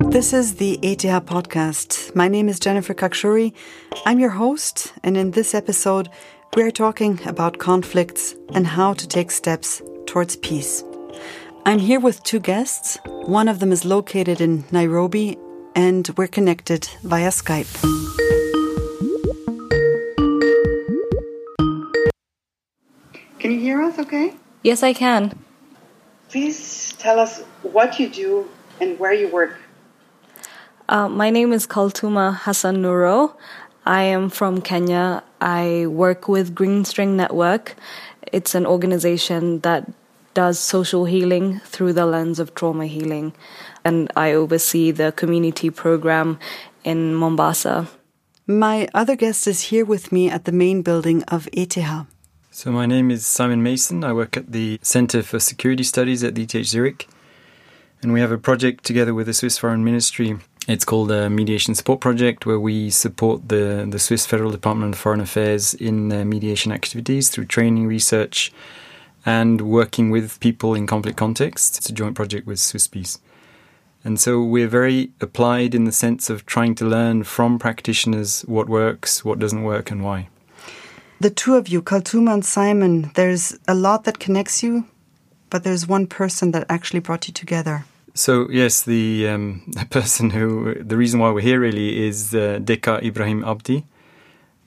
[0.00, 2.14] This is the ETH podcast.
[2.14, 3.52] My name is Jennifer Khakshouri.
[4.04, 6.08] I'm your host, and in this episode,
[6.54, 10.84] we are talking about conflicts and how to take steps towards peace.
[11.66, 12.98] I'm here with two guests.
[13.04, 15.36] One of them is located in Nairobi,
[15.74, 17.72] and we're connected via Skype.
[23.38, 24.34] Can you hear us okay?
[24.62, 25.38] Yes, I can.
[26.28, 28.48] Please tell us what you do
[28.80, 29.58] and where you work.
[30.88, 33.36] Uh, my name is Kaltuma Hassan Nuro.
[33.84, 35.22] I am from Kenya.
[35.40, 37.74] I work with Green String Network.
[38.32, 39.88] It's an organization that
[40.34, 43.32] does social healing through the lens of trauma healing.
[43.84, 46.38] And I oversee the community program
[46.84, 47.88] in Mombasa.
[48.46, 51.76] My other guest is here with me at the main building of ETH.
[52.50, 54.04] So, my name is Simon Mason.
[54.04, 57.08] I work at the Center for Security Studies at the ETH Zurich.
[58.02, 61.76] And we have a project together with the Swiss Foreign Ministry it's called a mediation
[61.76, 66.24] support project where we support the, the Swiss Federal Department of Foreign Affairs in uh,
[66.24, 68.52] mediation activities through training, research,
[69.24, 71.78] and working with people in conflict contexts.
[71.78, 73.20] It's a joint project with Swiss Peace.
[74.04, 78.68] And so we're very applied in the sense of trying to learn from practitioners what
[78.68, 80.28] works, what doesn't work, and why.
[81.20, 84.86] The two of you, Kaltuma and Simon, there's a lot that connects you,
[85.48, 87.84] but there's one person that actually brought you together.
[88.16, 92.58] So yes, the, um, the person who the reason why we're here really is uh,
[92.62, 93.84] Deka Ibrahim Abdi.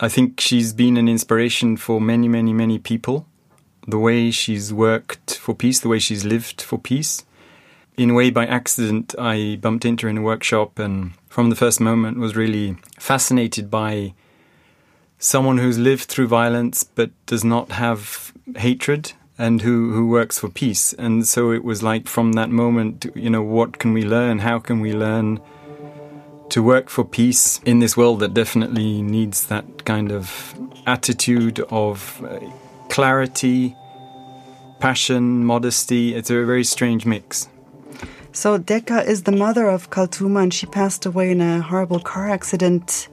[0.00, 3.26] I think she's been an inspiration for many, many, many people.
[3.86, 7.24] The way she's worked for peace, the way she's lived for peace.
[7.96, 11.56] In a way, by accident, I bumped into her in a workshop, and from the
[11.56, 14.12] first moment, was really fascinated by
[15.18, 20.48] someone who's lived through violence but does not have hatred and who, who works for
[20.48, 20.92] peace.
[20.94, 24.40] And so it was like from that moment, you know, what can we learn?
[24.40, 25.40] How can we learn
[26.50, 30.54] to work for peace in this world that definitely needs that kind of
[30.86, 32.40] attitude of uh,
[32.88, 33.76] clarity,
[34.80, 36.14] passion, modesty?
[36.14, 37.48] It's a very strange mix.
[38.32, 42.28] So Deka is the mother of Kaltuma, and she passed away in a horrible car
[42.28, 43.08] accident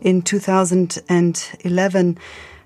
[0.00, 2.18] in 2011.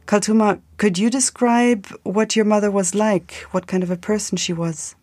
[0.06, 3.44] Kaltuma, could you describe what your mother was like?
[3.50, 4.94] What kind of a person she was?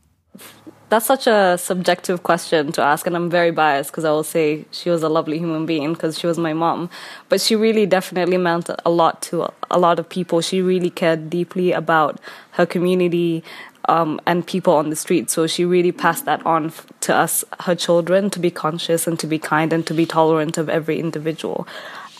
[0.88, 4.66] That's such a subjective question to ask, and I'm very biased because I will say
[4.72, 6.90] she was a lovely human being because she was my mom.
[7.28, 10.40] But she really definitely meant a lot to a lot of people.
[10.40, 12.22] She really cared deeply about
[12.52, 13.44] her community
[13.90, 15.30] um, and people on the street.
[15.30, 16.72] So she really passed that on
[17.02, 20.58] to us, her children, to be conscious and to be kind and to be tolerant
[20.58, 21.68] of every individual.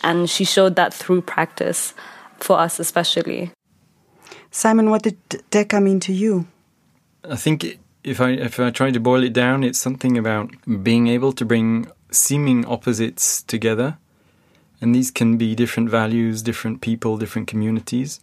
[0.02, 1.94] And she showed that through practice
[2.38, 3.50] for us especially.
[4.50, 5.16] Simon, what did
[5.50, 6.46] Deka mean to you?
[7.28, 10.50] I think if I if I try to boil it down, it's something about
[10.82, 13.98] being able to bring seeming opposites together,
[14.80, 18.20] and these can be different values, different people, different communities,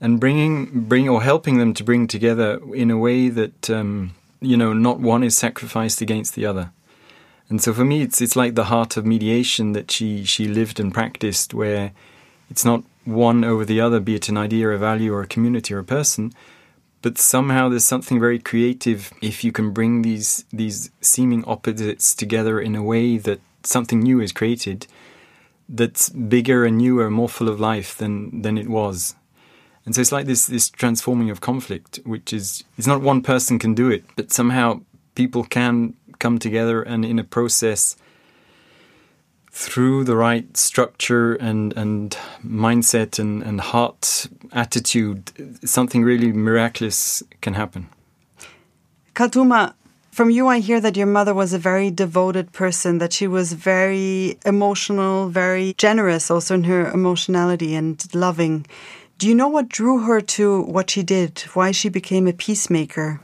[0.00, 4.56] and bringing bring or helping them to bring together in a way that um, you
[4.56, 6.72] know not one is sacrificed against the other.
[7.50, 10.80] And so for me, it's it's like the heart of mediation that she she lived
[10.80, 11.92] and practiced, where
[12.50, 15.74] it's not one over the other, be it an idea, a value, or a community
[15.74, 16.32] or a person.
[17.02, 22.58] But somehow there's something very creative if you can bring these these seeming opposites together
[22.60, 24.86] in a way that something new is created
[25.68, 29.14] that's bigger and newer, more full of life than than it was.
[29.84, 33.58] And so it's like this this transforming of conflict, which is it's not one person
[33.58, 34.80] can do it, but somehow
[35.14, 37.96] people can come together and in a process
[39.56, 45.30] through the right structure and, and mindset and, and heart attitude,
[45.64, 47.88] something really miraculous can happen.
[49.14, 49.74] Kaltuma,
[50.10, 53.52] from you, I hear that your mother was a very devoted person, that she was
[53.52, 58.66] very emotional, very generous also in her emotionality and loving.
[59.18, 61.38] Do you know what drew her to what she did?
[61.54, 63.20] Why she became a peacemaker?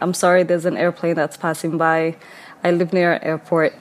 [0.00, 2.16] I'm sorry, there's an airplane that's passing by.
[2.64, 3.74] I live near an airport.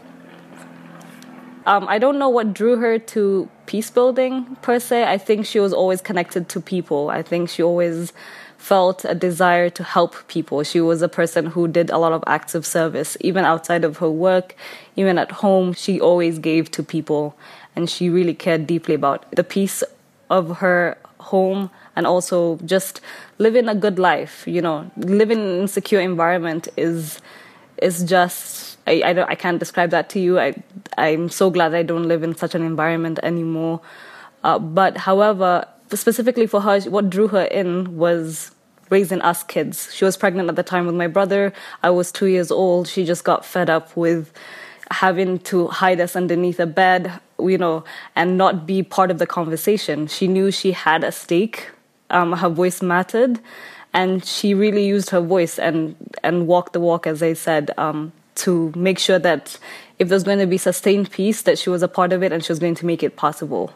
[1.66, 5.06] Um, I don't know what drew her to peace building per se.
[5.06, 7.10] I think she was always connected to people.
[7.10, 8.12] I think she always
[8.58, 10.64] felt a desire to help people.
[10.64, 13.98] She was a person who did a lot of acts of service, even outside of
[13.98, 14.56] her work,
[14.98, 15.72] even at home.
[15.72, 17.38] She always gave to people,
[17.78, 19.82] and she really cared deeply about the peace
[20.30, 23.00] of her home and also just
[23.38, 24.44] living a good life.
[24.46, 27.22] You know, living in an insecure environment is
[27.82, 30.40] is just I, I, I can't describe that to you.
[30.40, 30.56] I,
[30.98, 33.82] I'm so glad I don't live in such an environment anymore.
[34.44, 38.52] Uh, but however, specifically for her, what drew her in was
[38.90, 39.94] raising us kids.
[39.94, 41.54] She was pregnant at the time with my brother.
[41.82, 42.88] I was two years old.
[42.88, 44.32] She just got fed up with
[44.92, 47.84] having to hide us underneath a bed, you know,
[48.16, 50.08] and not be part of the conversation.
[50.08, 51.70] She knew she had a stake.
[52.10, 53.40] Um, her voice mattered,
[53.94, 58.12] and she really used her voice and and walked the walk, as I said, um,
[58.36, 59.58] to make sure that
[60.00, 62.44] if there's going to be sustained peace, that she was a part of it and
[62.44, 63.72] she was going to make it possible.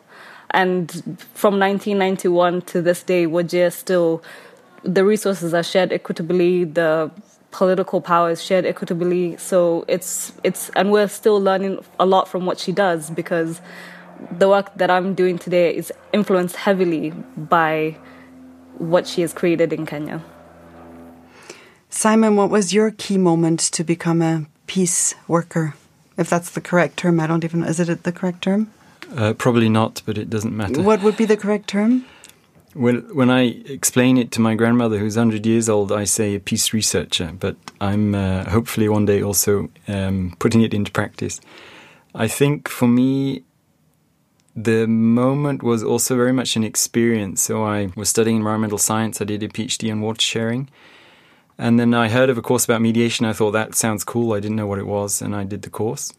[0.51, 0.92] And
[1.33, 4.24] from 1991 to this day, Wajir still
[4.83, 6.63] the resources are shared equitably.
[6.63, 7.12] The
[7.51, 9.38] political power is shared equitably.
[9.38, 13.62] So it's it's and we're still learning a lot from what she does because
[14.31, 17.98] the work that I'm doing today is influenced heavily by
[18.77, 20.24] what she has created in Kenya.
[21.97, 25.73] Simon, what was your key moment to become a peace worker?
[26.15, 27.65] If that's the correct term, I don't even know.
[27.65, 28.71] is it the correct term?
[29.15, 30.79] Uh, probably not, but it doesn't matter.
[30.79, 32.05] What would be the correct term?
[32.75, 36.39] Well, when I explain it to my grandmother, who's 100 years old, I say a
[36.39, 41.41] peace researcher, but I'm uh, hopefully one day also um, putting it into practice.
[42.13, 43.41] I think for me,
[44.55, 47.41] the moment was also very much an experience.
[47.41, 50.69] So I was studying environmental science, I did a PhD on water sharing.
[51.57, 53.25] And then I heard of a course about mediation.
[53.25, 54.33] I thought that sounds cool.
[54.33, 56.13] I didn't know what it was, and I did the course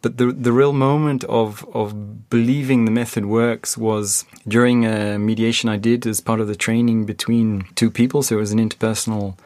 [0.00, 5.68] but the the real moment of of believing the method works was during a mediation
[5.68, 8.22] I did as part of the training between two people.
[8.22, 9.36] So it was an interpersonal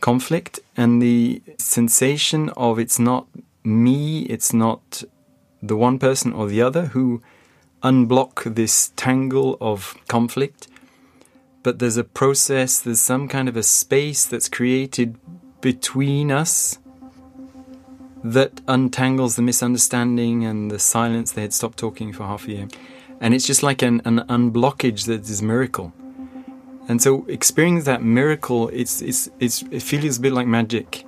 [0.00, 3.26] conflict, and the sensation of it's not
[3.64, 5.02] me, it's not
[5.62, 7.22] the one person or the other who
[7.82, 10.68] unblock this tangle of conflict,
[11.66, 15.16] but there's a process, there's some kind of a space that's created
[15.60, 16.78] between us
[18.22, 21.32] that untangles the misunderstanding and the silence.
[21.32, 22.68] They had stopped talking for half a year.
[23.20, 25.92] And it's just like an, an unblockage that is a miracle.
[26.88, 31.04] And so experiencing that miracle, it's, it's, it's, it feels a bit like magic.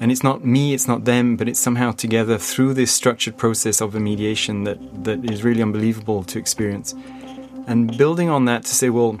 [0.00, 3.82] And it's not me, it's not them, but it's somehow together through this structured process
[3.82, 6.94] of a mediation that, that is really unbelievable to experience.
[7.66, 9.18] And building on that to say, well,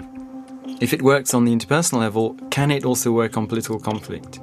[0.80, 4.40] if it works on the interpersonal level, can it also work on political conflict?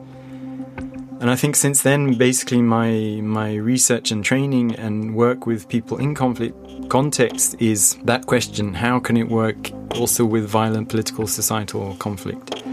[1.19, 5.97] And I think since then, basically, my my research and training and work with people
[5.99, 6.55] in conflict
[6.89, 12.63] context is that question: How can it work also with violent political societal conflict?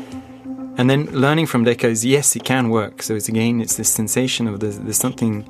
[0.79, 3.03] And then learning from Deka is yes, it can work.
[3.03, 5.45] So it's again, it's this sensation of there's, there's something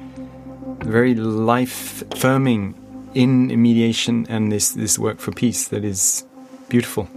[0.81, 2.75] very life firming
[3.15, 6.25] in mediation and this this work for peace that is
[6.69, 7.09] beautiful.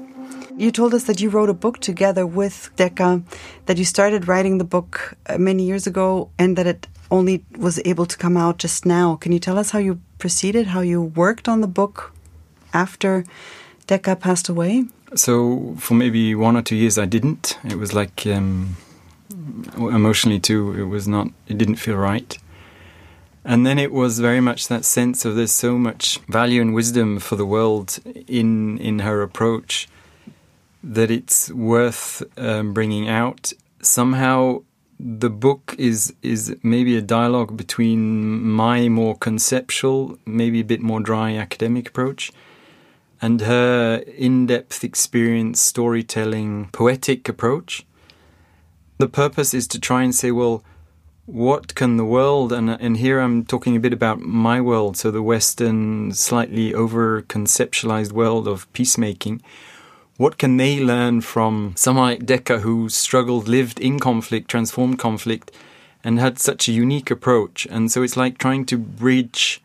[0.61, 3.23] You told us that you wrote a book together with Deka,
[3.65, 7.81] that you started writing the book uh, many years ago, and that it only was
[7.83, 9.15] able to come out just now.
[9.15, 12.13] Can you tell us how you proceeded, how you worked on the book
[12.75, 13.25] after
[13.87, 14.85] Deka passed away?
[15.15, 17.57] So, for maybe one or two years, I didn't.
[17.63, 18.77] It was like um,
[19.75, 22.37] emotionally, too, it was not, it didn't feel right.
[23.43, 27.17] And then it was very much that sense of there's so much value and wisdom
[27.17, 27.97] for the world
[28.27, 29.87] in in her approach
[30.83, 33.53] that it's worth um, bringing out.
[33.81, 34.63] Somehow,
[34.99, 40.99] the book is is maybe a dialogue between my more conceptual, maybe a bit more
[40.99, 42.31] dry academic approach,
[43.21, 47.85] and her in-depth experience, storytelling, poetic approach.
[48.99, 50.63] The purpose is to try and say, well,
[51.25, 55.09] what can the world and and here I'm talking a bit about my world, so
[55.09, 59.41] the Western, slightly over conceptualized world of peacemaking
[60.21, 65.49] what can they learn from like Deka who struggled, lived in conflict, transformed conflict,
[66.03, 67.65] and had such a unique approach?
[67.71, 69.63] And so it's like trying to bridge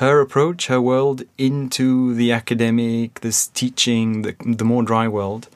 [0.00, 5.48] her approach, her world, into the academic, this teaching, the, the more dry world.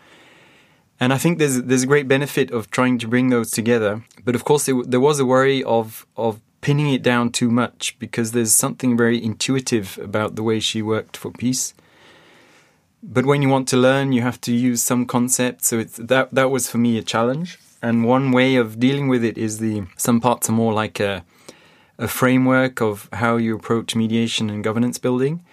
[0.98, 4.02] And I think there's there's a great benefit of trying to bring those together.
[4.24, 7.96] But of course, it, there was a worry of of pinning it down too much
[8.00, 11.74] because there's something very intuitive about the way she worked for peace
[13.02, 15.64] but when you want to learn, you have to use some concept.
[15.64, 17.58] So it's that that was for me a challenge.
[17.82, 21.24] And one way of dealing with it is the some parts are more like a
[21.98, 25.44] a framework of how you approach mediation and governance building.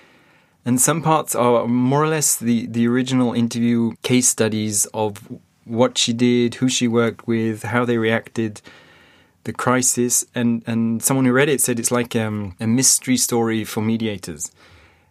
[0.66, 5.20] And some parts are more or less the, the original interview case studies of
[5.66, 8.62] what she did, who she worked with, how they reacted,
[9.44, 10.26] the crisis.
[10.36, 14.52] And, and someone who read it said it's like um, a mystery story for mediators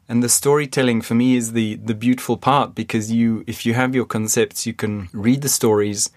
[0.09, 3.95] and the storytelling for me is the the beautiful part because you if you have
[3.95, 6.11] your concepts you can read the stories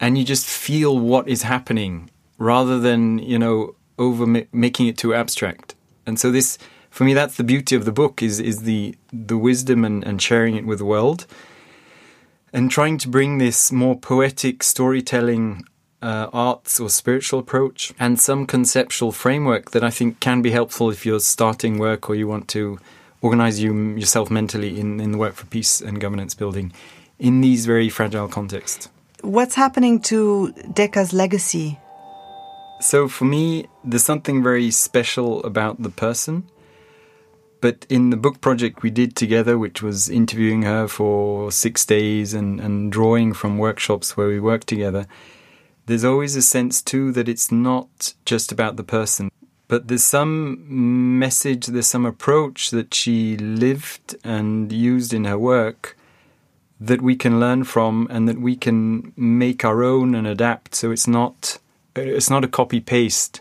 [0.00, 5.14] and you just feel what is happening rather than you know over making it too
[5.14, 5.74] abstract.
[6.06, 6.58] And so this
[6.90, 10.20] for me that's the beauty of the book is is the the wisdom and, and
[10.20, 11.26] sharing it with the world
[12.52, 15.64] and trying to bring this more poetic storytelling
[16.02, 20.90] uh, arts or spiritual approach and some conceptual framework that I think can be helpful
[20.90, 22.78] if you're starting work or you want to
[23.20, 26.72] organize you, yourself mentally in, in the work for peace and governance building
[27.18, 28.88] in these very fragile contexts.
[29.20, 31.78] What's happening to Deka's legacy?
[32.80, 36.48] So for me, there's something very special about the person.
[37.60, 42.32] But in the book project we did together, which was interviewing her for six days
[42.32, 45.06] and, and drawing from workshops where we worked together,
[45.90, 49.28] there's always a sense too that it's not just about the person,
[49.66, 55.96] but there's some message, there's some approach that she lived and used in her work
[56.80, 60.76] that we can learn from and that we can make our own and adapt.
[60.76, 61.58] So it's not
[61.96, 63.40] it's not a copy paste.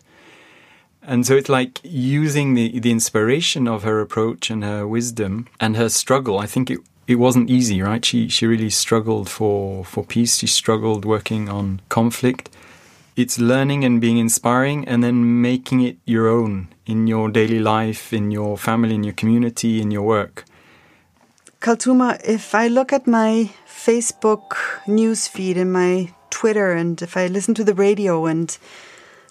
[1.04, 5.78] And so it's like using the the inspiration of her approach and her wisdom and
[5.78, 6.40] her struggle.
[6.40, 6.80] I think it
[7.10, 8.06] it wasn't easy, right?
[8.06, 10.38] She she really struggled for for peace.
[10.38, 12.50] She struggled working on conflict.
[13.16, 18.14] It's learning and being inspiring, and then making it your own in your daily life,
[18.14, 20.46] in your family, in your community, in your work.
[21.62, 24.56] Kaltuma, if I look at my Facebook
[24.88, 28.56] news feed and my Twitter and if I listen to the radio and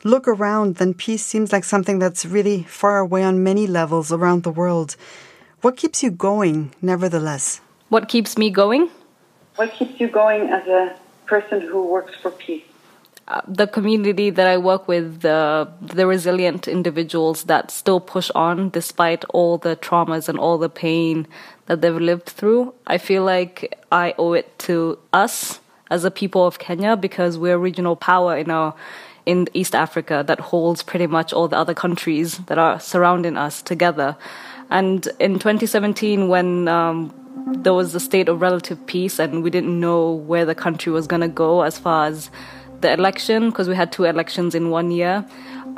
[0.03, 4.43] look around, then peace seems like something that's really far away on many levels around
[4.43, 4.97] the world.
[5.63, 7.61] What keeps you going, nevertheless?
[7.89, 8.91] What keeps me going?
[9.57, 12.65] What keeps you going as a person who works for peace?
[13.27, 18.71] Uh, the community that I work with, the the resilient individuals that still push on
[18.71, 21.27] despite all the traumas and all the pain
[21.67, 22.73] that they've lived through.
[22.87, 27.55] I feel like I owe it to us as a people of Kenya because we're
[27.55, 28.75] a regional power in our
[29.27, 33.61] in East Africa that holds pretty much all the other countries that are surrounding us
[33.61, 34.17] together.
[34.71, 37.13] And in 2017, when um,
[37.47, 41.07] there was a state of relative peace and we didn't know where the country was
[41.07, 42.31] going to go as far as
[42.81, 45.27] the election because we had two elections in one year.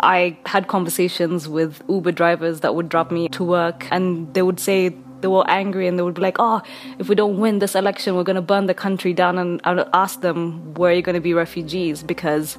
[0.00, 4.60] I had conversations with uber drivers that would drop me to work and they would
[4.60, 6.62] say they were angry and they would be like oh
[6.98, 9.74] if we don't win this election we're going to burn the country down and i
[9.74, 12.02] would ask them where are you going to be refugees?
[12.02, 12.56] Because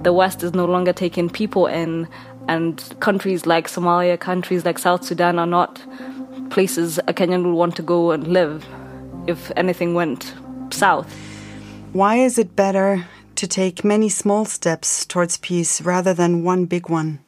[0.00, 2.06] the west is no longer taking people in
[2.48, 5.80] and countries like somalia countries like south sudan are not
[6.52, 8.64] places a Kenyan would want to go and live
[9.26, 10.34] if anything went
[10.70, 11.08] south.
[11.92, 13.06] Why is it better
[13.36, 17.20] to take many small steps towards peace rather than one big one?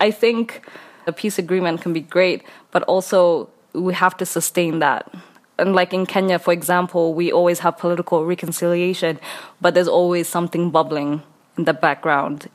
[0.00, 0.68] I think
[1.06, 5.10] a peace agreement can be great, but also we have to sustain that.
[5.58, 9.18] And like in Kenya, for example, we always have political reconciliation,
[9.60, 11.22] but there's always something bubbling
[11.56, 12.48] in the background.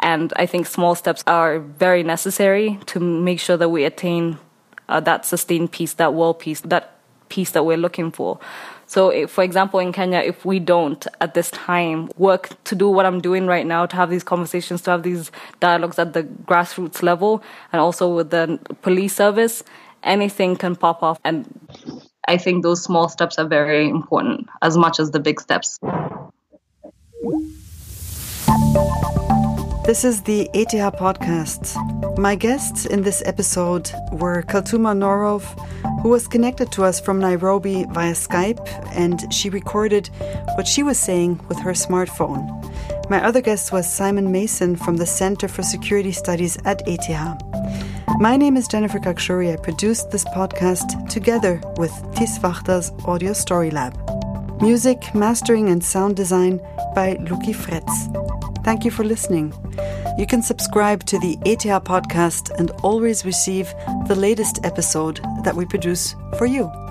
[0.00, 4.38] And I think small steps are very necessary to make sure that we attain
[4.88, 6.94] uh, that sustained peace, that world peace, that
[7.28, 8.38] peace that we're looking for.
[8.86, 12.88] So, if, for example, in Kenya, if we don't at this time work to do
[12.88, 16.22] what I'm doing right now, to have these conversations, to have these dialogues at the
[16.22, 19.64] grassroots level, and also with the police service,
[20.02, 21.18] anything can pop off.
[21.24, 21.48] And
[22.28, 25.78] I think those small steps are very important as much as the big steps.
[29.86, 31.93] This is the ETH podcast.
[32.16, 35.42] My guests in this episode were Kaltuma Norov,
[36.00, 40.10] who was connected to us from Nairobi via Skype, and she recorded
[40.54, 42.48] what she was saying with her smartphone.
[43.10, 47.10] My other guest was Simon Mason from the Center for Security Studies at ETH.
[48.20, 49.52] My name is Jennifer Khakshouri.
[49.52, 53.98] I produced this podcast together with Tiswachter's Audio Story Lab.
[54.62, 56.60] Music, mastering, and sound design
[56.94, 57.92] by Luki Fretz.
[58.64, 59.52] Thank you for listening.
[60.16, 63.74] You can subscribe to the ETH podcast and always receive
[64.06, 66.83] the latest episode that we produce for you.